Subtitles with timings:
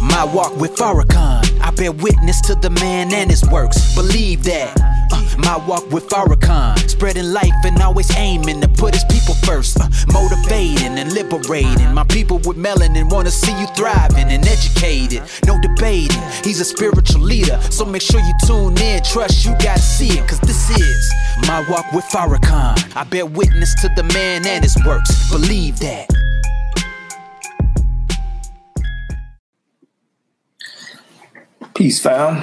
[0.00, 1.60] My walk with Farrakhan.
[1.60, 3.94] I bear witness to the man and his works.
[3.94, 4.74] Believe that.
[5.12, 6.78] Uh, my walk with Farrakhan.
[6.88, 9.78] Spreading life and always aiming to put his people first.
[9.78, 11.92] Uh, motivating and liberating.
[11.92, 15.22] My people with melanin wanna see you thriving and educated.
[15.46, 16.22] No debating.
[16.44, 17.60] He's a spiritual leader.
[17.70, 19.02] So make sure you tune in.
[19.02, 20.26] Trust you gotta see it.
[20.26, 21.12] Cause this is
[21.46, 22.96] my walk with Farrakhan.
[22.96, 25.30] I bear witness to the man and his works.
[25.30, 26.29] Believe that.
[31.80, 32.42] Peace, fam.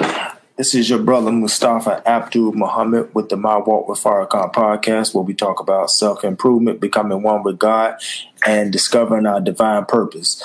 [0.55, 5.23] This is your brother Mustafa Abdul Muhammad with the My Walk with Farrakhan podcast, where
[5.23, 8.01] we talk about self improvement, becoming one with God,
[8.47, 10.43] and discovering our divine purpose.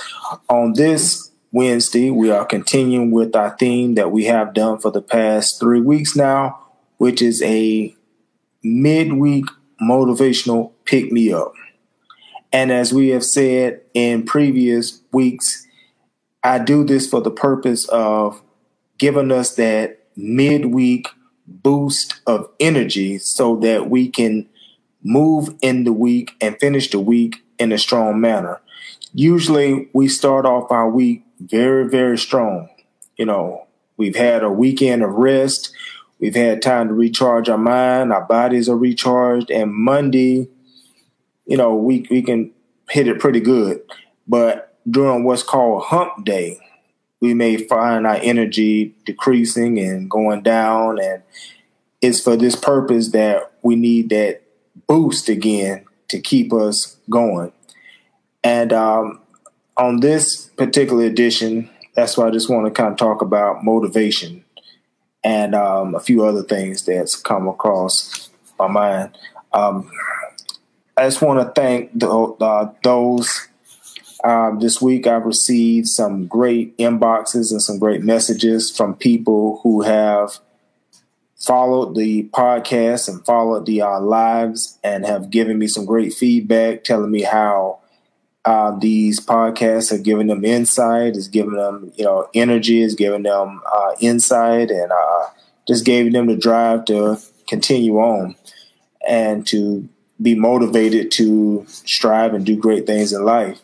[0.51, 5.01] On this Wednesday, we are continuing with our theme that we have done for the
[5.01, 6.60] past three weeks now,
[6.98, 7.96] which is a
[8.62, 9.46] midweek
[9.80, 11.54] motivational pick me up.
[12.52, 15.66] And as we have said in previous weeks,
[16.45, 18.41] I do this for the purpose of
[19.02, 21.09] giving us that midweek
[21.49, 24.49] boost of energy so that we can
[25.02, 28.60] move in the week and finish the week in a strong manner.
[29.13, 32.68] Usually we start off our week very, very strong.
[33.16, 35.74] You know, we've had a weekend of rest.
[36.21, 38.13] We've had time to recharge our mind.
[38.13, 39.51] Our bodies are recharged.
[39.51, 40.46] And Monday,
[41.45, 42.52] you know, we, we can
[42.88, 43.82] hit it pretty good.
[44.29, 46.60] But during what's called hump day,
[47.23, 50.98] we may find our energy decreasing and going down.
[51.01, 51.23] And
[52.02, 54.42] it's for this purpose that we need that
[54.88, 57.52] boost again to keep us going.
[58.42, 59.20] And um,
[59.76, 64.44] on this particular edition, that's why I just want to kind of talk about motivation
[65.22, 69.16] and um, a few other things that's come across my mind.
[69.53, 69.88] Um,
[70.97, 73.47] I just want to thank the, uh, those
[74.25, 79.82] um, this week, I've received some great inboxes and some great messages from people who
[79.82, 80.38] have
[81.37, 86.84] followed the podcast and followed the uh, lives and have given me some great feedback,
[86.84, 87.80] telling me how
[88.44, 93.24] uh, these podcasts are giving them insight, is giving them you know energy, is giving
[93.24, 95.26] them uh, insight, and uh,
[95.66, 97.18] just giving them the drive to
[97.48, 98.36] continue on
[99.06, 99.88] and to
[100.20, 103.60] be motivated to strive and do great things in life.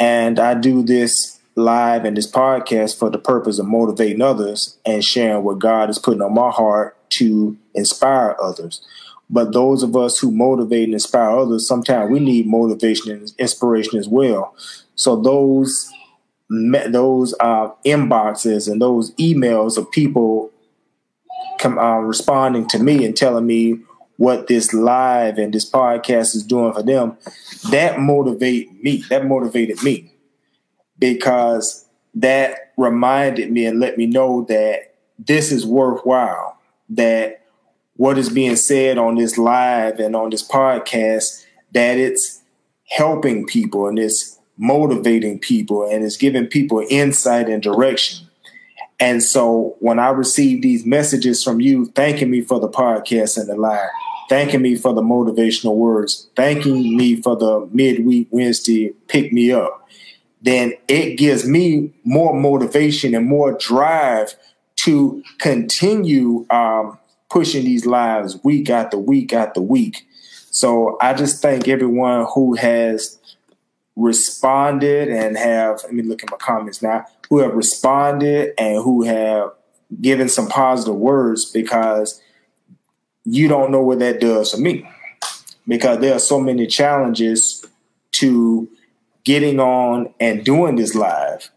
[0.00, 5.04] And I do this live and this podcast for the purpose of motivating others and
[5.04, 8.80] sharing what God is putting on my heart to inspire others.
[9.28, 13.98] But those of us who motivate and inspire others, sometimes we need motivation and inspiration
[13.98, 14.56] as well.
[14.94, 15.88] So those
[16.88, 20.50] those uh, inboxes and those emails of people
[21.60, 23.78] come uh, responding to me and telling me
[24.20, 27.16] what this live and this podcast is doing for them,
[27.70, 29.02] that motivate me.
[29.08, 30.12] That motivated me
[30.98, 31.86] because
[32.16, 36.58] that reminded me and let me know that this is worthwhile.
[36.90, 37.46] That
[37.94, 41.42] what is being said on this live and on this podcast,
[41.72, 42.42] that it's
[42.90, 48.26] helping people and it's motivating people and it's giving people insight and direction.
[48.98, 53.48] And so when I receive these messages from you thanking me for the podcast and
[53.48, 53.88] the live,
[54.30, 59.88] thanking me for the motivational words, thanking me for the midweek Wednesday pick me up,
[60.40, 64.36] then it gives me more motivation and more drive
[64.76, 66.96] to continue um,
[67.28, 70.06] pushing these lives week after week after week.
[70.52, 73.18] So I just thank everyone who has
[73.96, 79.02] responded and have, let me look at my comments now, who have responded and who
[79.02, 79.50] have
[80.00, 82.22] given some positive words because
[83.24, 84.88] you don't know what that does for me
[85.68, 87.64] because there are so many challenges
[88.12, 88.68] to
[89.24, 91.50] getting on and doing this live.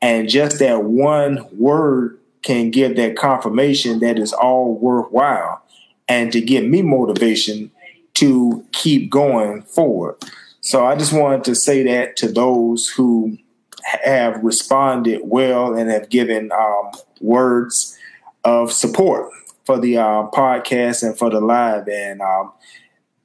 [0.00, 5.62] And just that one word can give that confirmation that it's all worthwhile
[6.08, 7.70] and to give me motivation
[8.14, 10.16] to keep going forward.
[10.60, 13.38] So I just wanted to say that to those who
[13.84, 17.96] have responded well and have given um, words
[18.44, 19.32] of support
[19.68, 21.86] for the uh, podcast and for the live.
[21.88, 22.52] And um,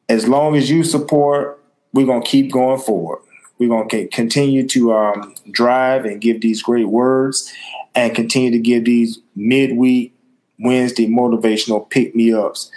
[0.10, 1.64] as long as you support,
[1.94, 3.20] we're gonna keep going forward.
[3.58, 7.50] We're gonna continue to um, drive and give these great words,
[7.96, 10.14] and continue to give these midweek
[10.60, 12.70] Wednesday motivational pick me ups.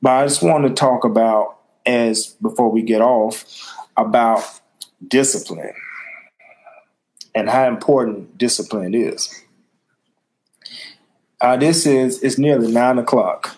[0.00, 3.44] But I just want to talk about as before we get off
[3.98, 4.42] about
[5.06, 5.74] discipline
[7.34, 9.43] and how important discipline is.
[11.44, 13.54] Uh, this is it's nearly nine o'clock,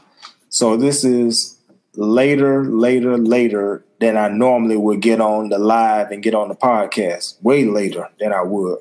[0.49, 1.57] so this is
[1.95, 6.57] later, later, later than I normally would get on the live and get on the
[6.57, 7.41] podcast.
[7.45, 8.81] Way later than I would,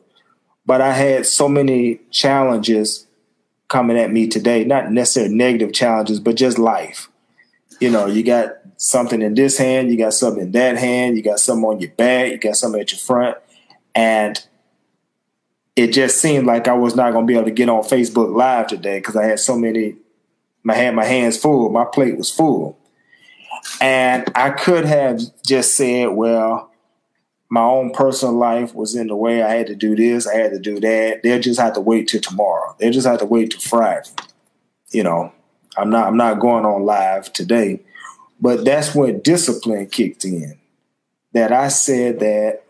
[0.65, 3.05] but I had so many challenges
[3.67, 7.07] coming at me today, not necessarily negative challenges, but just life.
[7.79, 11.21] You know, you got something in this hand, you got something in that hand, you
[11.21, 13.37] got something on your back, you got something at your front.
[13.93, 14.43] And
[15.75, 18.33] it just seemed like I was not going to be able to get on Facebook
[18.33, 19.95] Live today because I had so many,
[20.67, 22.77] I had my hands full, my plate was full.
[23.81, 26.71] And I could have just said, well,
[27.49, 29.43] my own personal life was in the way.
[29.43, 31.21] I had to do this, I had to do that.
[31.23, 32.75] They'll just have to wait till tomorrow.
[32.79, 34.09] They'll just have to wait till Friday.
[34.91, 35.33] You know,
[35.77, 37.81] I'm not I'm not going on live today.
[38.39, 40.57] But that's when discipline kicked in.
[41.33, 42.64] That I said that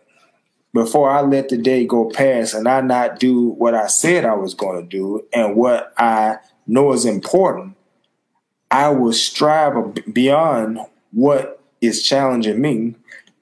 [0.75, 4.33] before I let the day go past and I not do what I said I
[4.33, 7.77] was going to do and what I know is important,
[8.69, 9.73] I will strive
[10.13, 10.79] beyond
[11.11, 12.95] what is challenging me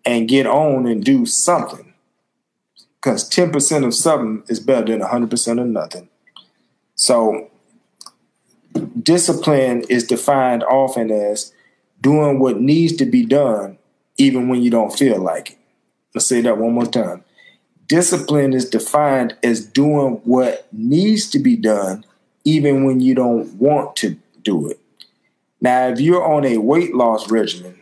[0.06, 1.96] and get on and do something.
[3.02, 6.10] Because 10% of something is better than 100% of nothing.
[6.94, 7.50] So,
[9.02, 11.52] discipline is defined often as
[12.00, 13.80] doing what needs to be done,
[14.18, 15.58] even when you don't feel like it.
[16.14, 17.24] Let's say that one more time.
[17.88, 22.06] Discipline is defined as doing what needs to be done,
[22.44, 24.80] even when you don't want to do it.
[25.62, 27.80] Now, if you're on a weight loss regimen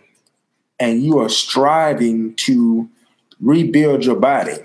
[0.80, 2.89] and you are striving to
[3.39, 4.57] rebuild your body,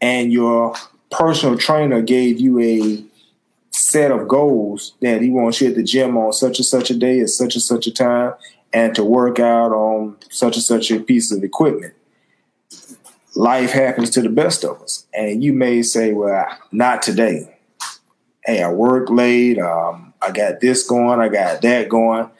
[0.00, 0.74] and your
[1.10, 3.04] personal trainer gave you a
[3.70, 6.96] set of goals that he wants you at the gym on such and such a
[6.96, 8.32] day at such and such a time
[8.72, 11.94] and to work out on such and such a piece of equipment.
[13.36, 15.06] Life happens to the best of us.
[15.12, 17.54] And you may say, well, not today.
[18.44, 19.58] Hey, I work late.
[19.58, 21.20] Um, I got this going.
[21.20, 22.30] I got that going.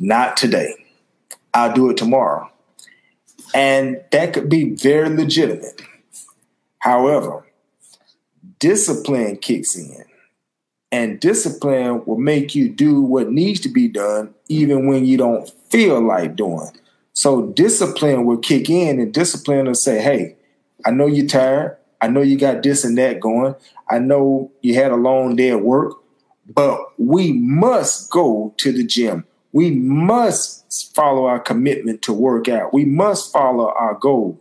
[0.00, 0.74] Not today.
[1.54, 2.50] I'll do it tomorrow.
[3.54, 5.82] And that could be very legitimate.
[6.80, 7.46] However,
[8.58, 10.04] discipline kicks in
[10.90, 15.48] and discipline will make you do what needs to be done, even when you don't
[15.68, 16.70] feel like doing.
[17.12, 20.36] So discipline will kick in, and discipline will say, "Hey,
[20.84, 21.76] I know you're tired.
[22.00, 23.54] I know you got this and that going.
[23.88, 25.94] I know you had a long day at work,
[26.54, 29.24] but we must go to the gym.
[29.52, 32.72] We must follow our commitment to work out.
[32.72, 34.40] We must follow our goal,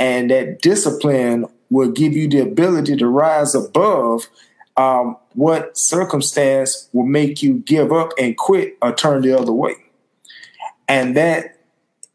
[0.00, 4.28] and that discipline will give you the ability to rise above."
[4.76, 9.74] um, what circumstance will make you give up and quit or turn the other way.
[10.88, 11.58] And that,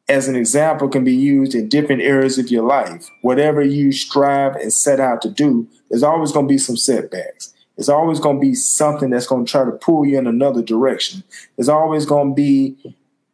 [0.10, 3.10] as an example, can be used in different areas of your life.
[3.22, 7.54] Whatever you strive and set out to do, there's always going to be some setbacks.
[7.78, 10.64] There's always going to be something that's going to try to pull you in another
[10.64, 11.24] direction.
[11.56, 12.76] There's always going to be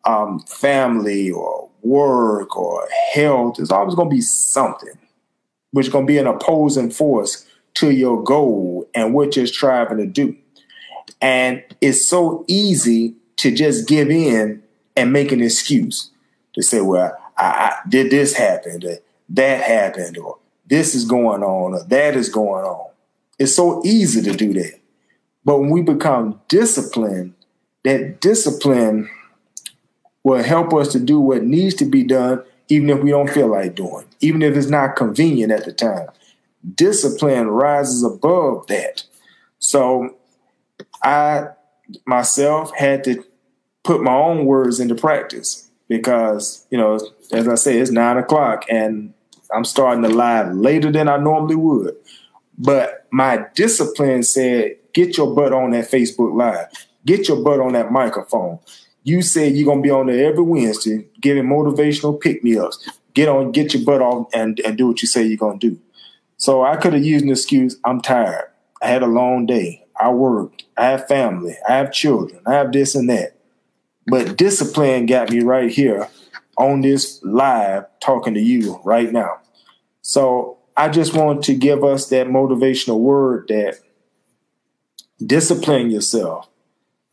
[0.04, 3.56] um, family or work or health.
[3.57, 4.98] There's always going to be something
[5.71, 9.98] which is going to be an opposing force to your goal and what you're striving
[9.98, 10.36] to do.
[11.21, 14.63] And it's so easy to just give in
[14.95, 16.12] and make an excuse
[16.56, 18.98] to say, well, I, I did this happen, or
[19.30, 22.92] that happened, or this is going on, or that is going on.
[23.38, 24.80] It's so easy to do that.
[25.44, 27.34] But when we become disciplined,
[27.84, 29.10] that discipline
[30.24, 33.48] will help us to do what needs to be done, even if we don't feel
[33.48, 36.07] like doing, even if it's not convenient at the time
[36.74, 39.04] discipline rises above that.
[39.59, 40.16] So
[41.04, 41.47] I
[42.06, 43.24] myself had to
[43.83, 46.99] put my own words into practice because, you know,
[47.31, 49.13] as I say, it's nine o'clock and
[49.54, 51.95] I'm starting to live later than I normally would.
[52.57, 56.68] But my discipline said, get your butt on that Facebook Live,
[57.06, 58.59] get your butt on that microphone.
[59.04, 62.89] You said you're gonna be on there every Wednesday, giving motivational pick me ups.
[63.13, 65.80] Get on, get your butt on, and, and do what you say you're gonna do.
[66.37, 67.77] So I could have used an excuse.
[67.85, 68.49] I'm tired.
[68.81, 69.85] I had a long day.
[69.99, 70.65] I worked.
[70.77, 71.56] I have family.
[71.68, 72.42] I have children.
[72.45, 73.34] I have this and that.
[74.07, 76.07] But discipline got me right here
[76.57, 79.40] on this live talking to you right now.
[80.02, 83.80] So I just want to give us that motivational word that
[85.26, 86.47] discipline yourself,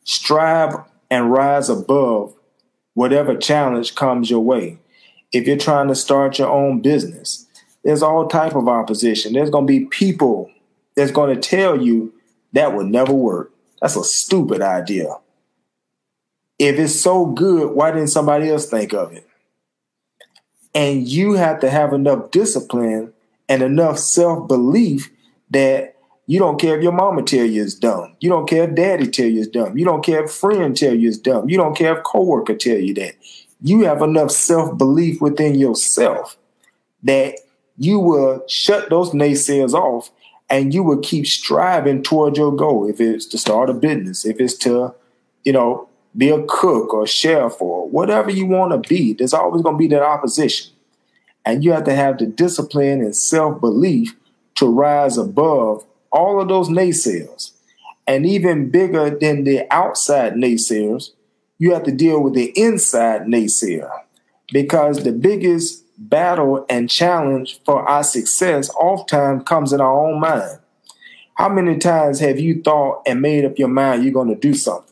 [0.04, 0.75] strive
[1.11, 2.34] and rise above
[2.94, 4.78] whatever challenge comes your way.
[5.32, 7.46] If you're trying to start your own business,
[7.84, 9.32] there's all type of opposition.
[9.32, 10.50] There's going to be people
[10.94, 12.12] that's going to tell you
[12.52, 13.52] that would never work.
[13.80, 15.16] That's a stupid idea.
[16.62, 19.26] If it's so good, why didn't somebody else think of it?
[20.73, 23.12] And you have to have enough discipline
[23.49, 25.11] and enough self belief
[25.50, 25.97] that
[26.28, 28.14] you don't care if your mama tell you it's dumb.
[28.21, 29.76] You don't care if daddy tell you it's dumb.
[29.76, 31.49] You don't care if friend tell you it's dumb.
[31.49, 33.16] You don't care if coworker tell you that.
[33.61, 36.38] You have enough self belief within yourself
[37.02, 37.40] that
[37.76, 40.12] you will shut those naysayers off
[40.49, 42.88] and you will keep striving toward your goal.
[42.88, 44.95] If it's to start a business, if it's to,
[45.42, 49.62] you know, be a cook or chef or whatever you want to be, there's always
[49.62, 50.73] going to be that opposition.
[51.45, 54.16] And you have to have the discipline and self belief
[54.57, 57.52] to rise above all of those naysayers.
[58.07, 61.11] And even bigger than the outside naysayers,
[61.59, 63.90] you have to deal with the inside naysayer
[64.52, 70.59] because the biggest battle and challenge for our success oftentimes comes in our own mind.
[71.35, 74.54] How many times have you thought and made up your mind you're going to do
[74.54, 74.91] something?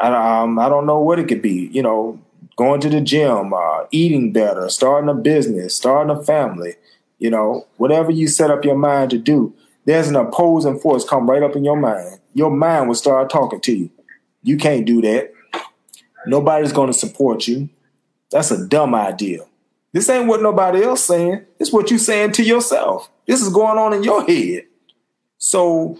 [0.00, 1.68] I, um, I don't know what it could be.
[1.72, 2.20] You know,
[2.56, 6.74] going to the gym, uh, eating better, starting a business, starting a family.
[7.18, 9.54] You know, whatever you set up your mind to do,
[9.84, 12.18] there's an opposing force come right up in your mind.
[12.34, 13.90] Your mind will start talking to you.
[14.42, 15.32] You can't do that.
[16.26, 17.68] Nobody's going to support you.
[18.30, 19.40] That's a dumb idea.
[19.92, 21.44] This ain't what nobody else saying.
[21.58, 23.10] It's what you saying to yourself.
[23.26, 24.64] This is going on in your head.
[25.38, 25.98] So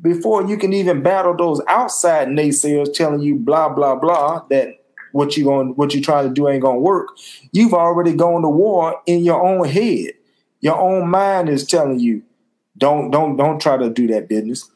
[0.00, 4.78] before you can even battle those outside naysayers telling you blah blah blah that
[5.12, 7.08] what you going what you trying to do ain't gonna work,
[7.52, 10.12] you've already gone to war in your own head.
[10.60, 12.22] Your own mind is telling you,
[12.76, 14.70] don't don't don't try to do that business.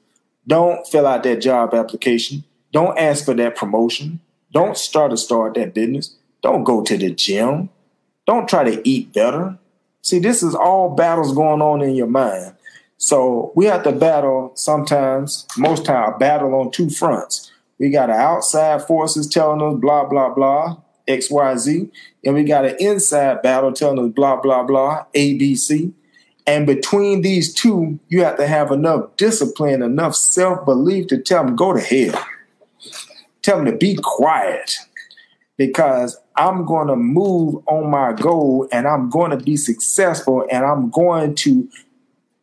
[0.47, 2.45] Don't fill out that job application.
[2.73, 4.21] Don't ask for that promotion.
[4.53, 6.17] Don't start to start that business.
[6.43, 7.69] Don't go to the gym.
[8.27, 9.59] Don't try to eat better.
[10.03, 12.55] See, this is all battles going on in your mind.
[13.03, 17.51] So we have to battle sometimes, most time, battle on two fronts.
[17.81, 20.77] We got an outside forces telling us blah, blah, blah,
[21.09, 21.91] X, Y, Z.
[22.25, 25.93] And we got an inside battle telling us blah, blah, blah, A, B, C.
[26.47, 31.45] And between these two, you have to have enough discipline, enough self belief to tell
[31.45, 32.25] them, go to hell.
[33.43, 34.77] Tell them to be quiet
[35.57, 40.65] because I'm going to move on my goal and I'm going to be successful and
[40.65, 41.69] I'm going to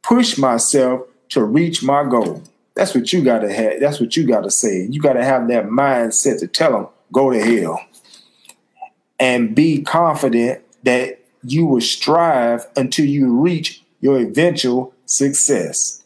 [0.03, 2.44] push myself to reach my goal.
[2.75, 3.79] That's what you got to have.
[3.79, 4.88] That's what you got to say.
[4.89, 7.79] You got to have that mindset to tell them, go to hell.
[9.20, 16.03] And be confident that you will strive until you reach your eventual success.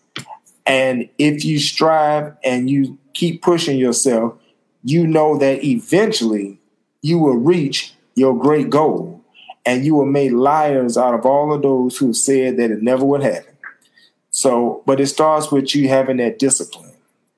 [0.66, 4.36] And if you strive and you keep pushing yourself,
[4.84, 6.60] you know that eventually
[7.02, 9.22] you will reach your great goal
[9.66, 13.06] and you will make liars out of all of those who said that it never
[13.06, 13.53] would happen.
[14.36, 16.92] So, but it starts with you having that discipline.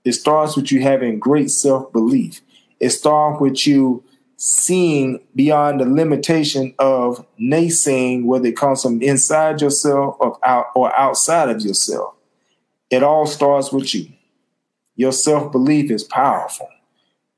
[0.06, 2.40] It starts with you having great self belief.
[2.80, 4.02] It starts with you
[4.38, 10.98] seeing beyond the limitation of naysaying, whether it comes from inside yourself or out or
[10.98, 12.16] outside of yourself.
[12.90, 14.14] It all starts with you.
[14.96, 16.70] Your self belief is powerful.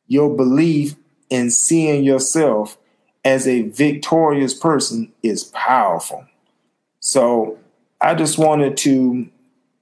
[0.06, 0.96] Your belief
[1.32, 2.78] in seeing yourself
[3.26, 6.28] as a victorious person is powerful.
[7.00, 7.58] So
[8.00, 9.32] I just wanted to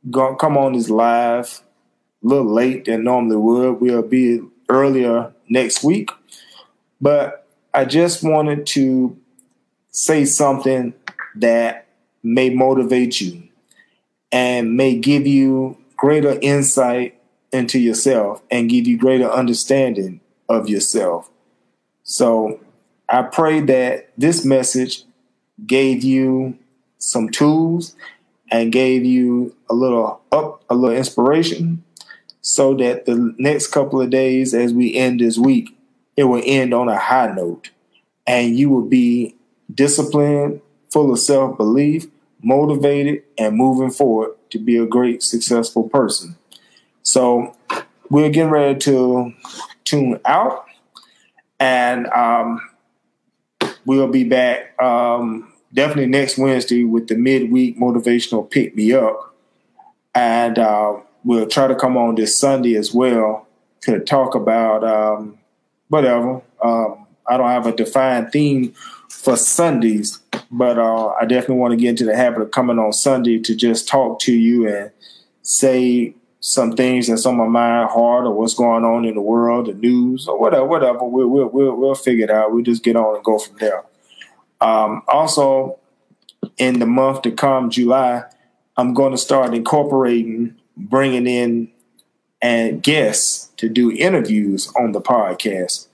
[0.10, 1.62] go, come on this live
[2.24, 3.82] a little late than normally would.
[3.82, 6.10] We'll be earlier next week.
[7.00, 9.18] But I just wanted to
[9.92, 10.94] say something
[11.36, 11.88] that
[12.24, 13.44] may motivate you
[14.32, 17.20] and may give you greater insight
[17.52, 20.20] into yourself and give you greater understanding
[20.50, 21.30] of yourself.
[22.04, 22.60] So
[23.08, 25.04] I pray that this message
[25.66, 26.58] gave you
[26.98, 27.96] some tools
[28.52, 31.84] and gave you a little up, a little inspiration
[32.42, 35.76] so that the next couple of days as we end this week,
[36.16, 37.72] it will end on a high note
[38.28, 39.36] and you will be
[39.74, 40.62] disciplined,
[40.92, 42.06] full of self belief,
[42.42, 46.36] motivated, and moving forward to be a great, successful person.
[47.04, 47.56] So
[48.10, 49.34] we're getting ready to
[49.84, 50.66] tune out
[51.60, 52.62] and um,
[53.86, 59.36] we'll be back um, definitely next Wednesday with the midweek motivational pick me up,
[60.16, 63.48] and uh, we'll try to come on this Sunday as well
[63.82, 65.38] to talk about um,
[65.90, 66.42] whatever.
[66.64, 68.74] Um, I don't have a defined theme
[69.10, 72.94] for Sundays, but uh, I definitely want to get into the habit of coming on
[72.94, 74.92] Sunday to just talk to you and
[75.42, 79.66] say some things that's on my mind hard or what's going on in the world,
[79.66, 81.04] the news or whatever, whatever.
[81.04, 82.54] We'll, we'll, we'll, we'll figure it out.
[82.54, 83.84] We'll just get on and go from there.
[84.62, 85.80] Um, also,
[86.58, 88.24] in the month to come, July,
[88.78, 91.72] I'm going to start incorporating bringing in
[92.42, 95.88] and guests to do interviews on the podcast.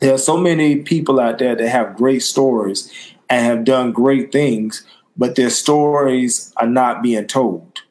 [0.00, 2.92] There are so many people out there that have great stories
[3.30, 4.84] and have done great things,
[5.16, 7.82] but their stories are not being told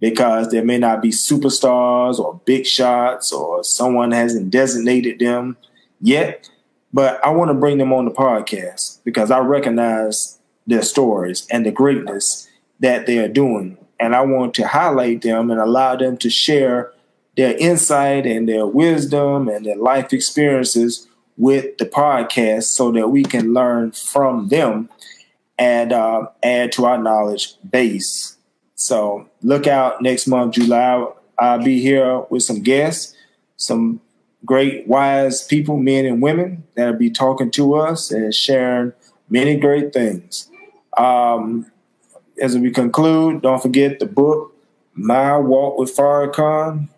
[0.00, 5.56] because there may not be superstars or big shots or someone hasn't designated them
[6.00, 6.50] yet.
[6.92, 11.64] But I want to bring them on the podcast because I recognize their stories and
[11.64, 12.48] the greatness
[12.80, 13.78] that they are doing.
[13.98, 16.92] And I want to highlight them and allow them to share
[17.36, 23.22] their insight and their wisdom and their life experiences with the podcast so that we
[23.22, 24.88] can learn from them
[25.58, 28.36] and uh, add to our knowledge base.
[28.74, 31.06] So look out next month, July.
[31.38, 33.16] I'll be here with some guests,
[33.56, 34.00] some
[34.44, 38.92] great, wise people, men and women that'll be talking to us and sharing
[39.28, 40.50] many great things.
[40.96, 41.70] Um,
[42.40, 44.54] as we conclude, don't forget the book,
[44.94, 46.88] My Walk with Farrakhan,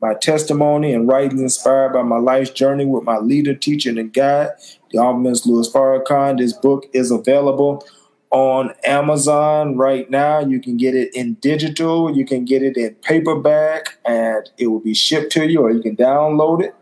[0.00, 4.50] my testimony and writings inspired by my life's journey with my leader, teacher, and guide,
[4.90, 6.38] the Honorable Louis Farrakhan.
[6.38, 7.84] This book is available
[8.30, 10.40] on Amazon right now.
[10.40, 14.80] You can get it in digital, you can get it in paperback, and it will
[14.80, 16.74] be shipped to you, or you can download it.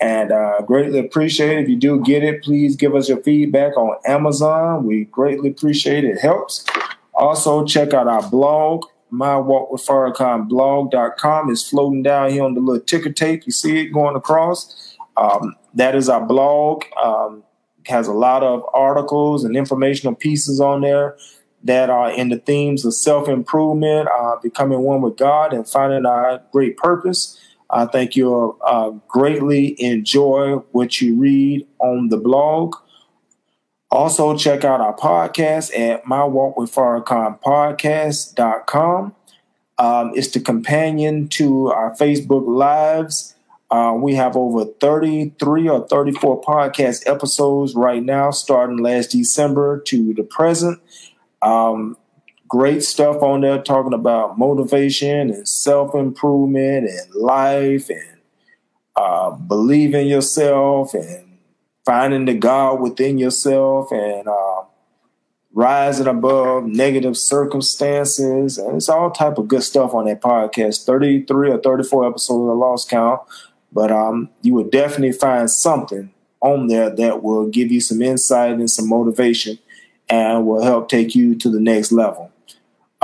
[0.00, 1.62] And uh, greatly appreciate it.
[1.62, 4.84] If you do get it, please give us your feedback on Amazon.
[4.84, 6.16] We greatly appreciate it.
[6.16, 6.66] It helps.
[7.14, 12.54] Also, check out our blog, my walk with Farrakhan blog.com is floating down here on
[12.54, 13.46] the little ticker tape.
[13.46, 14.96] You see it going across.
[15.16, 16.84] Um, that is our blog.
[17.02, 17.44] Um,
[17.86, 21.16] has a lot of articles and informational pieces on there
[21.62, 26.06] that are in the themes of self improvement, uh, becoming one with God, and finding
[26.06, 27.38] our great purpose.
[27.70, 32.76] I think you'll uh, greatly enjoy what you read on the blog.
[33.90, 39.14] Also, check out our podcast at My Walk with Farrakhan podcast.com.
[39.76, 43.34] Um, it's the companion to our Facebook Lives
[43.74, 50.14] uh, we have over 33 or 34 podcast episodes right now, starting last December to
[50.14, 50.80] the present.
[51.42, 51.96] Um,
[52.48, 58.20] great stuff on there talking about motivation and self improvement and life and
[58.96, 61.38] uh, believing yourself and
[61.84, 64.62] finding the God within yourself and uh,
[65.52, 68.58] rising above negative circumstances.
[68.58, 70.84] And it's all type of good stuff on that podcast.
[70.84, 73.22] 33 or 34 episodes, I lost count.
[73.72, 78.52] But um, you will definitely find something on there that will give you some insight
[78.52, 79.58] and some motivation
[80.08, 82.30] and will help take you to the next level.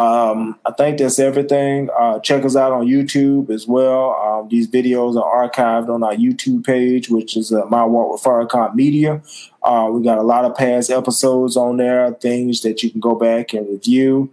[0.00, 1.90] Um, I think that's everything.
[1.98, 4.14] Uh, check us out on YouTube as well.
[4.14, 8.22] Um, these videos are archived on our YouTube page, which is uh, My Walk with
[8.22, 9.20] Farrakhan Media.
[9.62, 13.14] Uh, we got a lot of past episodes on there, things that you can go
[13.14, 14.32] back and review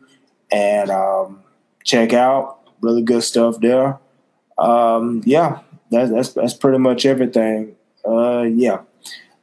[0.49, 1.41] and um,
[1.84, 2.60] check out.
[2.80, 3.99] Really good stuff there.
[4.58, 5.60] Um, yeah,
[5.91, 7.75] that's that's that's pretty much everything.
[8.08, 8.84] Uh, yeah.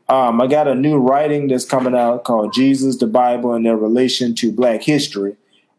[0.09, 3.77] Um, I got a new writing that's coming out called Jesus, the Bible, and their
[3.77, 5.37] relation to Black history.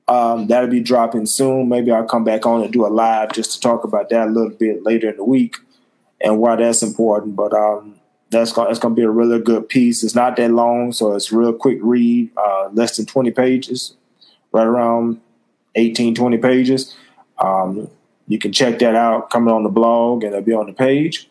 [0.08, 1.68] Um, that'll be dropping soon.
[1.70, 4.32] Maybe I'll come back on and do a live just to talk about that a
[4.32, 5.58] little bit later in the week
[6.22, 7.36] and why that's important.
[7.36, 7.96] But um,
[8.30, 10.04] that's gonna, that's going to be a really good piece.
[10.04, 13.96] It's not that long, so it's real quick read, uh, less than 20 pages,
[14.52, 15.22] right around
[15.76, 16.96] 18, 20 pages.
[17.38, 17.90] Um,
[18.28, 21.30] you can check that out coming on the blog and it'll be on the page.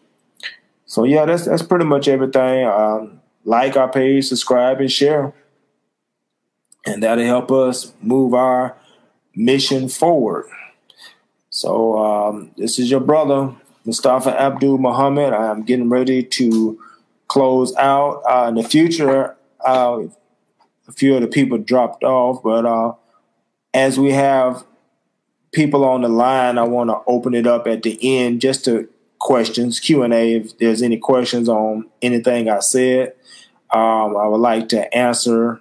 [0.87, 2.67] So yeah, that's that's pretty much everything.
[2.67, 5.33] Um, like our page, subscribe, and share,
[6.87, 8.77] and that'll help us move our
[9.35, 10.47] mission forward.
[11.51, 15.33] So um, this is your brother Mustafa Abdul Muhammad.
[15.33, 16.81] I'm getting ready to
[17.29, 18.23] close out.
[18.29, 20.01] Uh, in the future, uh,
[20.88, 22.94] a few of the people dropped off, but uh,
[23.73, 24.64] as we have
[25.53, 28.88] people on the line, I want to open it up at the end just to
[29.18, 33.14] questions, Q&A, if there's any questions on anything I said.
[33.70, 35.61] Um, I would like to answer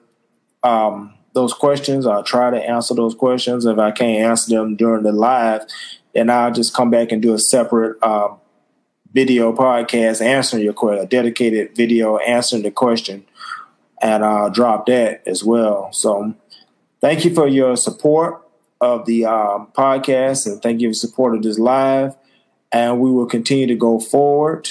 [0.64, 2.06] um, those questions.
[2.06, 3.66] I'll try to answer those questions.
[3.66, 5.62] If I can't answer them during the live,
[6.14, 8.30] then I'll just come back and do a separate uh,
[9.14, 13.26] video podcast answering your question, a dedicated video answering the question,
[14.02, 15.92] and I'll drop that as well.
[15.94, 16.34] So
[17.02, 18.42] thank you for your support
[18.82, 22.16] of the um, podcast and thank you for support of this live.
[22.72, 24.70] And we will continue to go forward.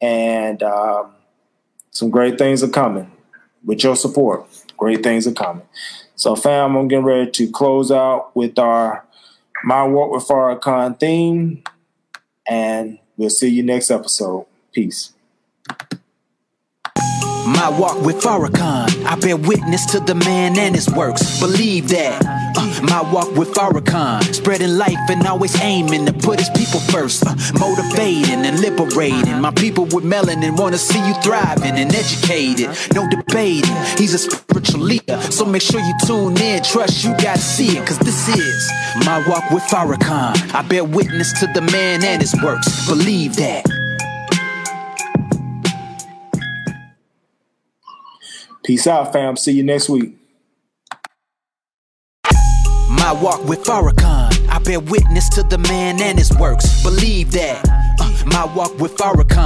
[0.00, 1.12] And um,
[1.90, 3.10] some great things are coming
[3.64, 4.46] with your support.
[4.78, 5.66] Great things are coming.
[6.14, 9.04] So, fam, I'm getting ready to close out with our
[9.62, 11.62] My Walk with Farrakhan theme.
[12.48, 14.46] And we'll see you next episode.
[14.72, 15.12] Peace.
[17.46, 21.40] My walk with Farrakhan, I bear witness to the man and his works.
[21.40, 22.22] Believe that.
[22.24, 27.26] Uh, my walk with Farrakhan, spreading life and always aiming to put his people first.
[27.26, 29.40] Uh, motivating and liberating.
[29.40, 32.76] My people with melanin wanna see you thriving and educated.
[32.94, 34.18] No debating, he's a
[34.80, 35.20] leader.
[35.30, 38.70] So make sure you tune in, trust you gotta see it, cause this is
[39.04, 40.54] my walk with Farrakhan.
[40.54, 42.86] I bear witness to the man and his works.
[42.88, 43.64] Believe that.
[48.64, 49.36] Peace out, fam.
[49.36, 50.18] See you next week.
[53.08, 54.48] my walk with Farrakhan.
[54.50, 56.82] I bear witness to the man and his works.
[56.82, 57.64] Believe that.
[58.00, 59.28] Uh, my walk with Farrakhan.